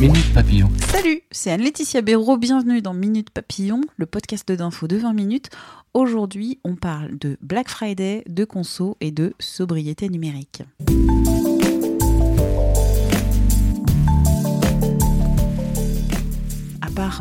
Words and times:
Minute 0.00 0.32
Papillon. 0.32 0.68
Salut, 0.92 1.22
c'est 1.32 1.50
Anne-Laetitia 1.50 2.02
Béraud, 2.02 2.36
bienvenue 2.36 2.80
dans 2.80 2.94
Minute 2.94 3.30
Papillon, 3.30 3.80
le 3.96 4.06
podcast 4.06 4.52
d'info 4.52 4.86
de 4.86 4.96
20 4.96 5.12
minutes. 5.12 5.50
Aujourd'hui, 5.92 6.60
on 6.62 6.76
parle 6.76 7.18
de 7.18 7.36
Black 7.40 7.68
Friday, 7.68 8.22
de 8.28 8.44
conso 8.44 8.96
et 9.00 9.10
de 9.10 9.34
sobriété 9.40 10.08
numérique. 10.08 10.62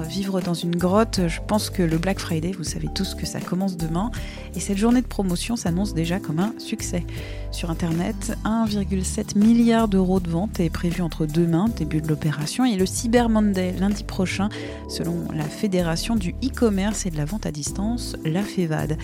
Vivre 0.03 0.41
dans 0.41 0.53
une 0.53 0.75
grotte, 0.75 1.21
je 1.27 1.39
pense 1.45 1.69
que 1.69 1.83
le 1.83 1.97
Black 1.97 2.19
Friday, 2.19 2.51
vous 2.51 2.63
savez 2.63 2.87
tous 2.93 3.15
que 3.15 3.25
ça 3.25 3.39
commence 3.39 3.77
demain, 3.77 4.11
et 4.55 4.59
cette 4.59 4.77
journée 4.77 5.01
de 5.01 5.07
promotion 5.07 5.55
s'annonce 5.55 5.93
déjà 5.93 6.19
comme 6.19 6.39
un 6.39 6.53
succès. 6.57 7.05
Sur 7.51 7.69
Internet, 7.69 8.37
1,7 8.45 9.37
milliard 9.37 9.87
d'euros 9.87 10.19
de 10.19 10.29
vente 10.29 10.59
est 10.59 10.69
prévu 10.69 11.01
entre 11.01 11.25
demain, 11.25 11.67
début 11.75 12.01
de 12.01 12.07
l'opération, 12.07 12.65
et 12.65 12.75
le 12.75 12.85
Cyber 12.85 13.29
Monday 13.29 13.73
lundi 13.79 14.03
prochain, 14.03 14.49
selon 14.89 15.27
la 15.33 15.45
Fédération 15.45 16.15
du 16.15 16.31
e-commerce 16.43 17.05
et 17.05 17.09
de 17.09 17.17
la 17.17 17.25
vente 17.25 17.45
à 17.45 17.51
distance, 17.51 18.15
la 18.25 18.43
FEVAD. 18.43 18.97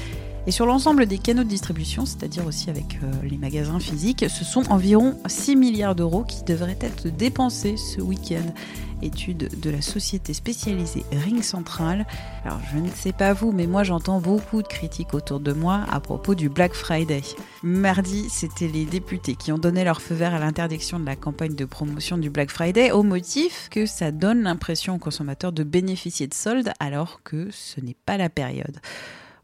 Et 0.45 0.52
sur 0.52 0.66
l'ensemble 0.66 1.05
des 1.05 1.19
canaux 1.19 1.45
de 1.45 1.49
distribution, 1.49 2.05
c'est-à-dire 2.05 2.45
aussi 2.45 2.69
avec 2.69 2.99
euh, 3.02 3.11
les 3.23 3.38
magasins 3.38 3.80
physiques, 3.80 4.25
ce 4.27 4.44
sont 4.44 4.69
environ 4.72 5.17
6 5.25 5.55
milliards 5.55 5.95
d'euros 5.95 6.23
qui 6.23 6.44
devraient 6.44 6.77
être 6.81 7.08
dépensés 7.08 7.77
ce 7.77 8.02
week-end 8.02 8.53
étude 9.02 9.59
de 9.59 9.69
la 9.69 9.81
société 9.81 10.33
spécialisée 10.33 11.03
Ring 11.11 11.41
Central. 11.41 12.05
Alors 12.44 12.59
je 12.73 12.80
ne 12.80 12.89
sais 12.89 13.13
pas 13.13 13.33
vous, 13.33 13.52
mais 13.52 13.67
moi 13.67 13.83
j'entends 13.83 14.19
beaucoup 14.19 14.61
de 14.61 14.67
critiques 14.67 15.13
autour 15.13 15.39
de 15.39 15.53
moi 15.53 15.85
à 15.89 16.00
propos 16.00 16.35
du 16.35 16.50
Black 16.50 16.73
Friday. 16.73 17.22
Mardi, 17.63 18.30
c'était 18.30 18.67
les 18.67 18.85
députés 18.85 19.35
qui 19.35 19.52
ont 19.52 19.57
donné 19.57 19.83
leur 19.83 20.02
feu 20.02 20.16
vert 20.16 20.33
à 20.33 20.39
l'interdiction 20.39 21.00
de 21.00 21.05
la 21.05 21.16
campagne 21.16 21.55
de 21.55 21.66
promotion 21.66 22.17
du 22.17 22.30
Black 22.30 22.50
Friday 22.50 22.91
au 22.91 23.03
motif 23.03 23.69
que 23.69 23.85
ça 23.85 24.11
donne 24.11 24.44
l'impression 24.44 24.95
aux 24.95 25.00
consommateurs 25.00 25.53
de 25.53 25.63
bénéficier 25.63 26.28
de 26.28 26.33
soldes 26.33 26.73
alors 26.80 27.22
que 27.23 27.50
ce 27.52 27.80
n'est 27.80 27.97
pas 28.05 28.17
la 28.17 28.30
période. 28.30 28.80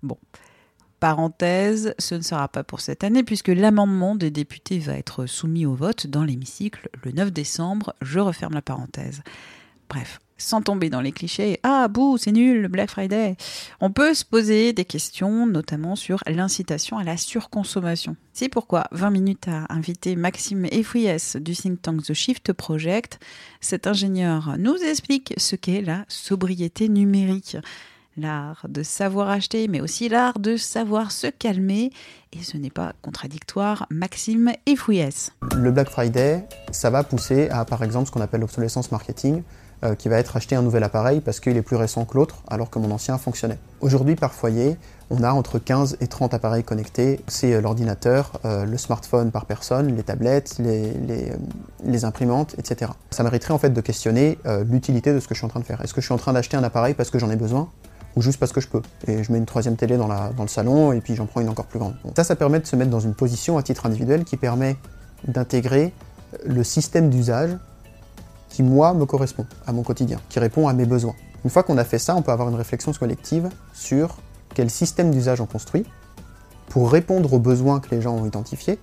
Bon, 0.04 0.18
Parenthèse, 1.00 1.96
ce 1.98 2.16
ne 2.16 2.22
sera 2.22 2.48
pas 2.48 2.64
pour 2.64 2.82
cette 2.82 3.04
année 3.04 3.24
puisque 3.24 3.48
l'amendement 3.48 4.16
des 4.16 4.32
députés 4.32 4.80
va 4.80 4.94
être 4.94 5.26
soumis 5.26 5.66
au 5.66 5.74
vote 5.74 6.08
dans 6.08 6.24
l'hémicycle 6.24 6.90
le 7.04 7.12
9 7.12 7.32
décembre. 7.32 7.94
Je 8.02 8.20
referme 8.20 8.54
la 8.54 8.62
parenthèse. 8.62 9.22
Bref, 9.90 10.20
sans 10.38 10.62
tomber 10.62 10.90
dans 10.90 11.02
les 11.02 11.12
clichés, 11.12 11.60
ah 11.64 11.88
bouh, 11.88 12.18
c'est 12.18 12.32
nul, 12.32 12.68
Black 12.68 12.90
Friday. 12.90 13.36
On 13.82 13.92
peut 13.92 14.14
se 14.14 14.24
poser 14.24 14.74
des 14.74 14.86
questions, 14.86 15.46
notamment 15.48 15.96
sur 15.96 16.20
l'incitation 16.28 16.98
à 16.98 17.04
la 17.04 17.18
surconsommation. 17.18 18.16
C'est 18.34 18.50
pourquoi 18.50 18.88
20 18.92 19.10
minutes 19.10 19.48
a 19.48 19.66
invité 19.70 20.16
Maxime 20.16 20.66
Efouies 20.66 21.38
du 21.42 21.56
think 21.56 21.82
tank 21.82 22.04
The 22.04 22.14
Shift 22.14 22.54
Project. 22.54 23.20
Cet 23.62 23.88
ingénieur 23.88 24.56
nous 24.58 24.76
explique 24.76 25.34
ce 25.38 25.56
qu'est 25.56 25.82
la 25.82 26.06
sobriété 26.08 26.88
numérique 26.88 27.58
l'art 28.20 28.66
de 28.70 28.84
savoir 28.84 29.30
acheter, 29.30 29.68
mais 29.68 29.82
aussi 29.82 30.10
l'art 30.10 30.40
de 30.40 30.58
savoir 30.58 31.12
se 31.12 31.28
calmer. 31.28 31.92
Et 32.34 32.44
ce 32.44 32.58
n'est 32.58 32.70
pas 32.70 32.94
contradictoire, 33.02 33.88
Maxime 33.90 34.52
et 34.66 34.76
Fouillès. 34.76 35.32
Le 35.56 35.72
Black 35.72 35.90
Friday, 35.90 36.46
ça 36.72 36.90
va 36.90 37.04
pousser 37.04 37.50
à, 37.50 37.66
par 37.66 37.84
exemple, 37.84 38.08
ce 38.08 38.12
qu'on 38.12 38.22
appelle 38.22 38.42
l'obsolescence 38.42 38.92
marketing, 38.92 39.42
euh, 39.86 39.96
qui 39.96 40.10
va 40.10 40.18
être 40.18 40.36
acheté 40.36 40.58
un 40.58 40.62
nouvel 40.62 40.84
appareil 40.84 41.22
parce 41.22 41.40
qu'il 41.40 41.56
est 41.56 41.62
plus 41.62 41.78
récent 41.78 42.04
que 42.04 42.18
l'autre, 42.18 42.44
alors 42.50 42.70
que 42.70 42.80
mon 42.80 42.92
ancien 42.92 43.18
fonctionnait. 43.18 43.58
Aujourd'hui, 43.80 44.18
par 44.18 44.34
foyer, 44.34 44.76
on 45.10 45.24
a 45.24 45.32
entre 45.32 45.58
15 45.58 45.96
et 46.02 46.08
30 46.08 46.34
appareils 46.34 46.66
connectés. 46.66 47.22
C'est 47.28 47.54
euh, 47.54 47.62
l'ordinateur, 47.62 48.42
euh, 48.44 48.66
le 48.66 48.78
smartphone 48.78 49.32
par 49.32 49.46
personne, 49.46 49.96
les 49.96 50.04
tablettes, 50.04 50.58
les, 50.60 52.04
imprimantes, 52.04 52.56
etc. 52.58 52.92
Ça 53.10 53.24
mériterait 53.24 53.54
en 53.54 53.58
fait 53.58 53.70
de 53.70 53.80
questionner 53.80 54.38
l'utilité 54.70 55.14
de 55.14 55.22
ce 55.22 55.30
que 55.30 55.34
je 55.34 55.40
suis 55.40 55.46
en 55.46 55.50
train 55.50 55.62
de 55.62 55.66
faire. 55.66 55.80
Est-ce 55.82 55.94
que 55.94 56.02
je 56.02 56.08
suis 56.08 56.14
en 56.14 56.18
train 56.18 56.34
d'acheter 56.34 56.58
un 56.58 56.64
appareil 56.64 56.94
parce 56.94 57.10
que 57.10 57.18
j'en 57.18 57.30
ai 57.30 57.38
besoin? 57.38 57.70
Ou 58.16 58.22
juste 58.22 58.40
parce 58.40 58.52
que 58.52 58.62
je 58.62 58.68
peux. 58.68 58.82
Et 59.08 59.24
je 59.24 59.32
mets 59.32 59.38
une 59.38 59.46
troisième 59.46 59.76
télé 59.76 59.98
dans, 59.98 60.08
le 60.08 60.48
salon 60.48 60.92
et 60.92 61.02
puis 61.02 61.16
j'en 61.16 61.26
prends 61.26 61.42
une 61.42 61.50
encore 61.50 61.66
plus 61.66 61.80
grande. 61.80 61.96
ça, 62.16 62.24
ça 62.24 62.36
permet 62.36 62.60
de 62.60 62.66
se 62.66 62.76
mettre 62.76 62.92
dans 62.92 63.00
une 63.00 63.14
position 63.14 63.58
à 63.58 63.64
titre 63.64 63.86
individuel 63.86 64.24
qui 64.24 64.38
permet 64.38 64.76
d'intégrer 65.28 65.94
le 66.46 66.64
système 66.64 67.10
d'usage 67.10 67.52
qui, 68.50 68.64
moi, 68.64 68.94
me 68.94 69.06
correspond 69.06 69.46
à 69.68 69.72
mon 69.72 69.84
quotidien, 69.84 70.20
qui 70.30 70.40
répond 70.40 70.68
à 70.68 70.74
mes 70.74 70.86
besoins. 70.86 71.16
Une 71.44 71.50
fois 71.50 71.64
qu'on 71.64 71.78
a 71.78 71.84
fait 71.84 72.00
ça, 72.00 72.16
on 72.16 72.22
peut 72.22 72.32
avoir 72.32 72.50
une 72.50 72.56
réflexion 72.56 72.92
collective 72.92 73.50
sur 73.74 74.18
quel 74.54 74.70
système 74.70 75.12
d'usage 75.12 75.40
on 75.40 75.46
construit 75.46 75.86
pour 76.68 76.92
répondre 76.92 77.32
aux 77.34 77.40
besoins 77.40 77.80
que 77.80 77.94
les 77.96 78.02
gens 78.02 78.16
ont 78.16 78.26
identifiés, 78.26 78.80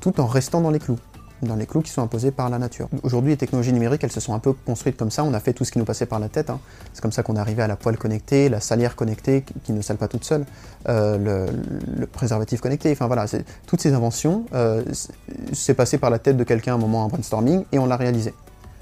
tout 0.00 0.20
en 0.20 0.26
restant 0.26 0.60
dans 0.60 0.70
les 0.70 0.78
clous 0.78 0.98
dans 1.42 1.56
les 1.56 1.66
clous 1.66 1.82
qui 1.82 1.90
sont 1.90 2.02
imposés 2.02 2.30
par 2.30 2.48
la 2.50 2.58
nature. 2.58 2.88
Aujourd'hui, 3.02 3.32
les 3.32 3.36
technologies 3.36 3.72
numériques, 3.72 4.04
elles 4.04 4.12
se 4.12 4.20
sont 4.20 4.34
un 4.34 4.38
peu 4.38 4.52
construites 4.52 4.96
comme 4.96 5.10
ça. 5.10 5.24
On 5.24 5.34
a 5.34 5.40
fait 5.40 5.52
tout 5.52 5.64
ce 5.64 5.72
qui 5.72 5.78
nous 5.78 5.84
passait 5.84 6.06
par 6.06 6.18
la 6.18 6.28
tête. 6.28 6.50
Hein. 6.50 6.60
C'est 6.92 7.02
comme 7.02 7.12
ça 7.12 7.22
qu'on 7.22 7.36
est 7.36 7.40
arrivé 7.40 7.62
à 7.62 7.66
la 7.66 7.76
poêle 7.76 7.96
connectée, 7.96 8.48
la 8.48 8.60
salière 8.60 8.96
connectée 8.96 9.44
qui 9.64 9.72
ne 9.72 9.82
sale 9.82 9.96
pas 9.96 10.08
toute 10.08 10.24
seule, 10.24 10.44
euh, 10.88 11.48
le, 11.96 12.06
préservatif 12.06 12.60
connecté. 12.60 12.92
Enfin 12.92 13.06
voilà, 13.06 13.26
toutes 13.66 13.80
ces 13.80 13.92
inventions, 13.92 14.46
euh, 14.54 14.82
c'est 15.52 15.74
passé 15.74 15.98
par 15.98 16.10
la 16.10 16.18
tête 16.18 16.36
de 16.36 16.44
quelqu'un 16.44 16.72
à 16.72 16.74
un 16.76 16.78
moment 16.78 17.04
en 17.04 17.08
brainstorming 17.08 17.64
et 17.72 17.78
on 17.78 17.86
l'a 17.86 17.96
réalisé. 17.96 18.34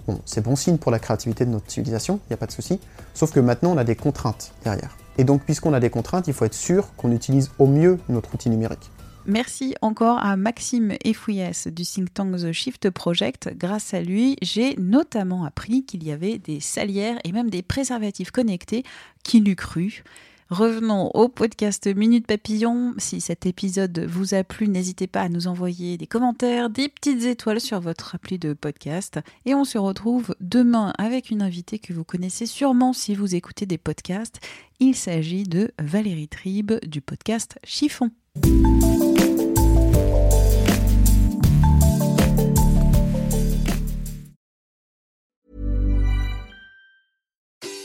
Bon, 0.07 0.19
c'est 0.25 0.41
bon 0.41 0.57
signe 0.57 0.79
pour 0.79 0.91
la 0.91 0.99
créativité 0.99 1.45
de 1.45 1.51
notre 1.51 1.71
civilisation, 1.71 2.21
il 2.27 2.33
n'y 2.33 2.35
a 2.35 2.37
pas 2.37 2.47
de 2.47 2.53
souci. 2.53 2.81
Sauf 3.15 3.33
que 3.33 3.41
maintenant, 3.41 3.73
on 3.73 3.77
a 3.77 3.85
des 3.85 3.97
contraintes 3.97 4.53
derrière. 4.65 4.97
Et 5.19 5.25
donc, 5.25 5.43
puisqu'on 5.43 5.75
a 5.75 5.81
des 5.81 5.91
contraintes, 5.91 6.29
il 6.29 6.35
faut 6.35 6.45
être 6.45 6.55
sûr 6.55 6.95
qu'on 6.97 7.13
utilise 7.13 7.51
au 7.59 7.67
mieux 7.67 7.99
notre 8.09 8.35
outil 8.35 8.49
numérique. 8.49 8.91
Merci 9.31 9.77
encore 9.81 10.19
à 10.19 10.37
Maxime 10.37 10.97
Efouies 11.05 11.53
du 11.67 11.85
think 11.85 12.13
tank 12.13 12.37
The 12.37 12.51
Shift 12.51 12.91
Project. 12.91 13.51
Grâce 13.57 13.95
à 13.95 14.01
lui, 14.01 14.37
j'ai 14.43 14.75
notamment 14.77 15.45
appris 15.45 15.85
qu'il 15.85 16.03
y 16.03 16.11
avait 16.11 16.39
des 16.39 16.59
salières 16.59 17.17
et 17.23 17.31
même 17.31 17.49
des 17.49 17.63
préservatifs 17.63 18.33
connectés. 18.33 18.83
Qui 19.23 19.39
l'eût 19.39 19.55
cru 19.55 20.03
Revenons 20.49 21.13
au 21.15 21.29
podcast 21.29 21.87
Minute 21.87 22.27
Papillon. 22.27 22.95
Si 22.99 23.21
cet 23.21 23.47
épisode 23.47 24.01
vous 24.01 24.35
a 24.35 24.43
plu, 24.43 24.67
n'hésitez 24.67 25.07
pas 25.07 25.21
à 25.21 25.29
nous 25.29 25.47
envoyer 25.47 25.97
des 25.97 26.09
commentaires, 26.09 26.69
des 26.69 26.89
petites 26.89 27.23
étoiles 27.23 27.61
sur 27.61 27.79
votre 27.79 28.17
appli 28.17 28.37
de 28.37 28.53
podcast. 28.53 29.21
Et 29.47 29.55
on 29.55 29.65
se 29.65 29.79
retrouve 29.79 30.35
demain 30.41 30.93
avec 30.99 31.31
une 31.31 31.43
invitée 31.43 31.79
que 31.79 31.93
vous 31.93 32.03
connaissez 32.03 32.47
sûrement 32.47 32.93
si 32.93 33.15
vous 33.15 33.37
écoutez 33.37 33.65
des 33.65 33.79
podcasts. 33.79 34.41
Il 34.81 34.97
s'agit 34.97 35.45
de 35.45 35.71
Valérie 35.79 36.27
Tribe 36.27 36.73
du 36.85 37.01
podcast 37.01 37.61
Chiffon. 37.63 38.11